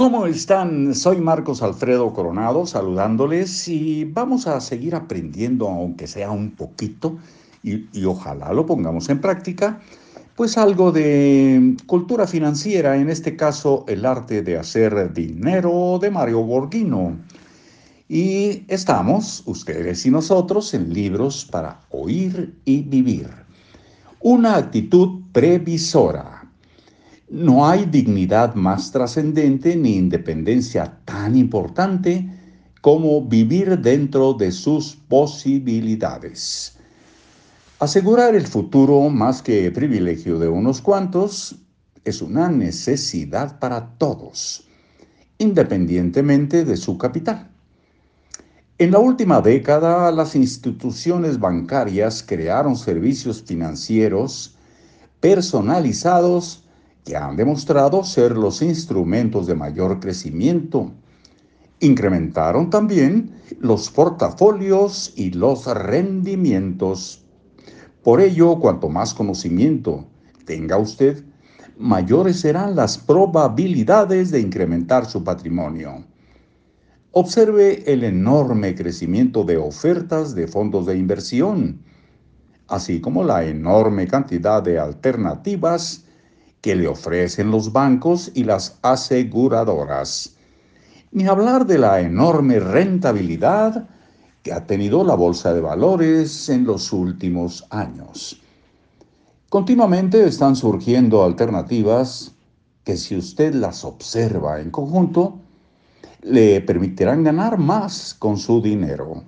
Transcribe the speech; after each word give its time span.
¿Cómo 0.00 0.24
están? 0.24 0.94
Soy 0.94 1.18
Marcos 1.20 1.62
Alfredo 1.62 2.14
Coronado 2.14 2.64
saludándoles 2.64 3.68
y 3.68 4.04
vamos 4.06 4.46
a 4.46 4.58
seguir 4.62 4.94
aprendiendo, 4.94 5.68
aunque 5.68 6.06
sea 6.06 6.30
un 6.30 6.52
poquito, 6.52 7.18
y, 7.62 7.84
ojalá 8.06 8.50
lo 8.54 8.64
pongamos 8.64 9.10
en 9.10 9.20
práctica, 9.20 9.78
pues 10.36 10.56
algo 10.56 10.90
de 10.90 11.76
cultura 11.84 12.26
financiera, 12.26 12.96
en 12.96 13.10
este 13.10 13.36
caso 13.36 13.84
el 13.88 14.06
arte 14.06 14.40
de 14.40 14.56
hacer 14.56 15.12
dinero 15.12 15.98
de 16.00 16.10
Mario 16.10 16.44
Borghino. 16.44 17.18
Y 18.08 18.64
estamos, 18.68 19.42
ustedes 19.44 20.06
y 20.06 20.10
nosotros, 20.10 20.72
en 20.72 20.94
libros 20.94 21.44
para 21.44 21.78
oír 21.90 22.54
y 22.64 22.80
vivir. 22.80 23.28
Una 24.20 24.56
actitud 24.56 25.20
previsora. 25.32 26.39
No 27.30 27.68
hay 27.68 27.84
dignidad 27.84 28.56
más 28.56 28.90
trascendente 28.90 29.76
ni 29.76 29.94
independencia 29.94 30.98
tan 31.04 31.36
importante 31.36 32.28
como 32.80 33.24
vivir 33.24 33.78
dentro 33.78 34.34
de 34.34 34.50
sus 34.50 34.96
posibilidades. 34.96 36.76
Asegurar 37.78 38.34
el 38.34 38.48
futuro 38.48 39.08
más 39.10 39.42
que 39.42 39.70
privilegio 39.70 40.40
de 40.40 40.48
unos 40.48 40.80
cuantos 40.80 41.54
es 42.04 42.20
una 42.20 42.48
necesidad 42.48 43.60
para 43.60 43.90
todos, 43.96 44.66
independientemente 45.38 46.64
de 46.64 46.76
su 46.76 46.98
capital. 46.98 47.48
En 48.78 48.90
la 48.90 48.98
última 48.98 49.40
década, 49.40 50.10
las 50.10 50.34
instituciones 50.34 51.38
bancarias 51.38 52.24
crearon 52.26 52.74
servicios 52.74 53.40
financieros 53.40 54.56
personalizados 55.20 56.64
han 57.16 57.36
demostrado 57.36 58.04
ser 58.04 58.36
los 58.36 58.62
instrumentos 58.62 59.46
de 59.46 59.54
mayor 59.54 60.00
crecimiento. 60.00 60.92
Incrementaron 61.80 62.68
también 62.70 63.32
los 63.58 63.90
portafolios 63.90 65.12
y 65.16 65.30
los 65.30 65.66
rendimientos. 65.66 67.24
Por 68.02 68.20
ello, 68.20 68.58
cuanto 68.58 68.88
más 68.88 69.14
conocimiento 69.14 70.06
tenga 70.44 70.76
usted, 70.76 71.24
mayores 71.78 72.40
serán 72.40 72.76
las 72.76 72.98
probabilidades 72.98 74.30
de 74.30 74.40
incrementar 74.40 75.06
su 75.06 75.24
patrimonio. 75.24 76.04
Observe 77.12 77.90
el 77.92 78.04
enorme 78.04 78.74
crecimiento 78.74 79.42
de 79.44 79.56
ofertas 79.56 80.34
de 80.34 80.46
fondos 80.46 80.86
de 80.86 80.96
inversión, 80.96 81.82
así 82.68 83.00
como 83.00 83.24
la 83.24 83.44
enorme 83.44 84.06
cantidad 84.06 84.62
de 84.62 84.78
alternativas 84.78 86.04
que 86.60 86.76
le 86.76 86.88
ofrecen 86.88 87.50
los 87.50 87.72
bancos 87.72 88.30
y 88.34 88.44
las 88.44 88.78
aseguradoras. 88.82 90.36
Ni 91.12 91.26
hablar 91.26 91.66
de 91.66 91.78
la 91.78 92.00
enorme 92.00 92.60
rentabilidad 92.60 93.88
que 94.42 94.52
ha 94.52 94.66
tenido 94.66 95.04
la 95.04 95.14
bolsa 95.14 95.52
de 95.52 95.60
valores 95.60 96.48
en 96.48 96.64
los 96.64 96.92
últimos 96.92 97.66
años. 97.70 98.40
Continuamente 99.48 100.24
están 100.24 100.54
surgiendo 100.54 101.24
alternativas 101.24 102.32
que 102.84 102.96
si 102.96 103.16
usted 103.16 103.54
las 103.54 103.84
observa 103.84 104.60
en 104.60 104.70
conjunto, 104.70 105.38
le 106.22 106.60
permitirán 106.60 107.24
ganar 107.24 107.58
más 107.58 108.14
con 108.14 108.36
su 108.36 108.62
dinero. 108.62 109.24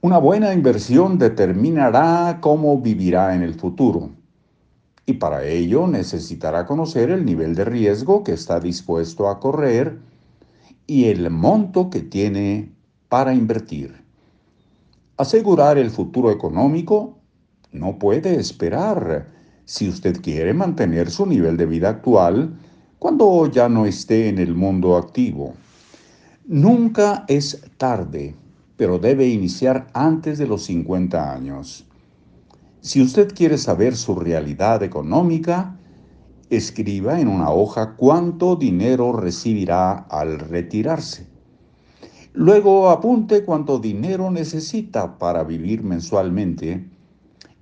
Una 0.00 0.18
buena 0.18 0.52
inversión 0.52 1.18
determinará 1.18 2.38
cómo 2.40 2.80
vivirá 2.80 3.34
en 3.34 3.42
el 3.42 3.54
futuro 3.54 4.17
y 5.08 5.14
para 5.14 5.42
ello 5.42 5.86
necesitará 5.86 6.66
conocer 6.66 7.08
el 7.08 7.24
nivel 7.24 7.54
de 7.54 7.64
riesgo 7.64 8.22
que 8.22 8.32
está 8.32 8.60
dispuesto 8.60 9.30
a 9.30 9.40
correr 9.40 9.98
y 10.86 11.06
el 11.06 11.30
monto 11.30 11.88
que 11.88 12.00
tiene 12.00 12.72
para 13.08 13.32
invertir. 13.32 14.04
Asegurar 15.16 15.78
el 15.78 15.90
futuro 15.90 16.30
económico 16.30 17.16
no 17.72 17.98
puede 17.98 18.38
esperar 18.38 19.28
si 19.64 19.88
usted 19.88 20.20
quiere 20.20 20.52
mantener 20.52 21.10
su 21.10 21.24
nivel 21.24 21.56
de 21.56 21.64
vida 21.64 21.88
actual 21.88 22.58
cuando 22.98 23.50
ya 23.50 23.70
no 23.70 23.86
esté 23.86 24.28
en 24.28 24.38
el 24.38 24.54
mundo 24.54 24.94
activo. 24.94 25.54
Nunca 26.44 27.24
es 27.28 27.62
tarde, 27.78 28.34
pero 28.76 28.98
debe 28.98 29.26
iniciar 29.26 29.86
antes 29.94 30.36
de 30.36 30.46
los 30.46 30.64
50 30.64 31.32
años. 31.32 31.87
Si 32.80 33.02
usted 33.02 33.34
quiere 33.34 33.58
saber 33.58 33.96
su 33.96 34.14
realidad 34.14 34.82
económica, 34.82 35.76
escriba 36.48 37.20
en 37.20 37.28
una 37.28 37.50
hoja 37.50 37.96
cuánto 37.96 38.56
dinero 38.56 39.12
recibirá 39.12 39.92
al 39.92 40.38
retirarse. 40.38 41.26
Luego 42.34 42.90
apunte 42.90 43.44
cuánto 43.44 43.78
dinero 43.78 44.30
necesita 44.30 45.18
para 45.18 45.42
vivir 45.42 45.82
mensualmente 45.82 46.88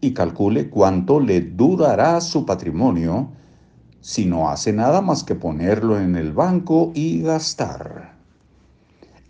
y 0.00 0.12
calcule 0.12 0.68
cuánto 0.68 1.20
le 1.20 1.40
durará 1.40 2.20
su 2.20 2.44
patrimonio 2.44 3.30
si 4.00 4.26
no 4.26 4.50
hace 4.50 4.72
nada 4.72 5.00
más 5.00 5.24
que 5.24 5.34
ponerlo 5.34 5.98
en 5.98 6.16
el 6.16 6.32
banco 6.32 6.92
y 6.94 7.22
gastar. 7.22 8.16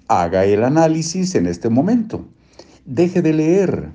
Haga 0.09 0.45
el 0.45 0.65
análisis 0.65 1.35
en 1.37 1.47
este 1.47 1.69
momento. 1.69 2.27
Deje 2.85 3.23
de 3.23 3.33
leer 3.33 3.93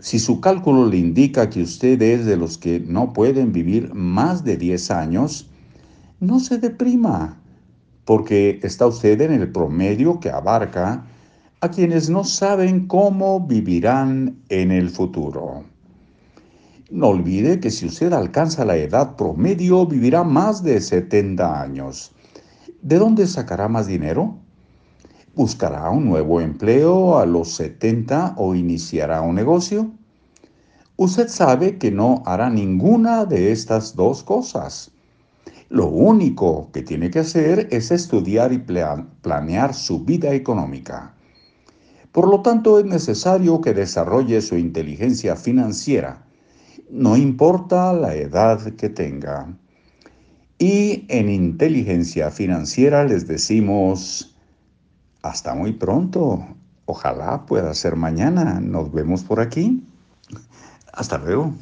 si 0.00 0.18
su 0.18 0.40
cálculo 0.40 0.86
le 0.86 0.98
indica 0.98 1.50
que 1.50 1.62
usted 1.62 2.00
es 2.02 2.24
de 2.24 2.36
los 2.36 2.56
que 2.56 2.80
no 2.80 3.12
pueden 3.12 3.52
vivir 3.52 3.92
más 3.94 4.44
de 4.44 4.56
10 4.56 4.90
años, 4.92 5.50
no 6.20 6.38
se 6.38 6.58
deprima, 6.58 7.40
porque 8.04 8.60
está 8.62 8.86
usted 8.86 9.20
en 9.20 9.32
el 9.32 9.50
promedio 9.50 10.20
que 10.20 10.30
abarca 10.30 11.04
a 11.60 11.70
quienes 11.70 12.08
no 12.08 12.22
saben 12.22 12.86
cómo 12.86 13.40
vivirán 13.46 14.36
en 14.48 14.70
el 14.70 14.88
futuro. 14.88 15.64
No 16.90 17.08
olvide 17.08 17.60
que 17.60 17.70
si 17.70 17.86
usted 17.86 18.12
alcanza 18.12 18.64
la 18.64 18.76
edad 18.76 19.16
promedio, 19.16 19.84
vivirá 19.84 20.22
más 20.22 20.62
de 20.62 20.80
70 20.80 21.60
años. 21.60 22.12
¿De 22.80 22.98
dónde 22.98 23.26
sacará 23.26 23.68
más 23.68 23.88
dinero? 23.88 24.38
¿Buscará 25.38 25.88
un 25.90 26.06
nuevo 26.06 26.40
empleo 26.40 27.16
a 27.16 27.24
los 27.24 27.52
70 27.54 28.34
o 28.38 28.56
iniciará 28.56 29.22
un 29.22 29.36
negocio? 29.36 29.88
Usted 30.96 31.28
sabe 31.28 31.78
que 31.78 31.92
no 31.92 32.24
hará 32.26 32.50
ninguna 32.50 33.24
de 33.24 33.52
estas 33.52 33.94
dos 33.94 34.24
cosas. 34.24 34.90
Lo 35.68 35.86
único 35.86 36.72
que 36.72 36.82
tiene 36.82 37.08
que 37.12 37.20
hacer 37.20 37.68
es 37.70 37.92
estudiar 37.92 38.52
y 38.52 38.58
planear 38.58 39.74
su 39.74 40.04
vida 40.04 40.34
económica. 40.34 41.14
Por 42.10 42.26
lo 42.26 42.42
tanto, 42.42 42.80
es 42.80 42.86
necesario 42.86 43.60
que 43.60 43.74
desarrolle 43.74 44.40
su 44.40 44.56
inteligencia 44.56 45.36
financiera, 45.36 46.26
no 46.90 47.16
importa 47.16 47.92
la 47.92 48.12
edad 48.16 48.60
que 48.72 48.88
tenga. 48.88 49.56
Y 50.58 51.04
en 51.06 51.28
inteligencia 51.28 52.32
financiera 52.32 53.04
les 53.04 53.28
decimos, 53.28 54.34
hasta 55.28 55.54
muy 55.54 55.72
pronto. 55.72 56.46
Ojalá 56.86 57.44
pueda 57.46 57.74
ser 57.74 57.96
mañana. 57.96 58.60
Nos 58.60 58.90
vemos 58.92 59.22
por 59.22 59.40
aquí. 59.40 59.86
Hasta 60.92 61.18
luego. 61.18 61.52